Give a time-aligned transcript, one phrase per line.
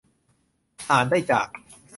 [0.91, 1.47] อ่านได้จาก